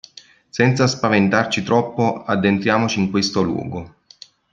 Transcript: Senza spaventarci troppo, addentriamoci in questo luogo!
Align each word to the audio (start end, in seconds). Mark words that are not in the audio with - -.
Senza 0.49 0.87
spaventarci 0.87 1.61
troppo, 1.61 2.25
addentriamoci 2.25 2.99
in 2.99 3.11
questo 3.11 3.43
luogo! 3.43 3.95